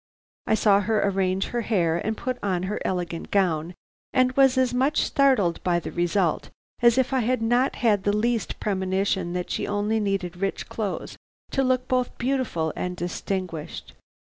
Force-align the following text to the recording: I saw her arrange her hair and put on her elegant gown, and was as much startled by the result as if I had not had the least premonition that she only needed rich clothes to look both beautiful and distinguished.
I 0.47 0.55
saw 0.55 0.79
her 0.79 0.99
arrange 1.07 1.49
her 1.49 1.61
hair 1.61 1.95
and 2.03 2.17
put 2.17 2.39
on 2.41 2.63
her 2.63 2.79
elegant 2.83 3.29
gown, 3.29 3.75
and 4.11 4.31
was 4.31 4.57
as 4.57 4.73
much 4.73 5.03
startled 5.03 5.61
by 5.63 5.79
the 5.79 5.91
result 5.91 6.49
as 6.81 6.97
if 6.97 7.13
I 7.13 7.19
had 7.19 7.39
not 7.43 7.75
had 7.75 8.03
the 8.03 8.17
least 8.17 8.59
premonition 8.59 9.33
that 9.33 9.51
she 9.51 9.67
only 9.67 9.99
needed 9.99 10.37
rich 10.37 10.67
clothes 10.67 11.17
to 11.51 11.61
look 11.63 11.87
both 11.87 12.17
beautiful 12.17 12.73
and 12.75 12.95
distinguished. 12.97 13.93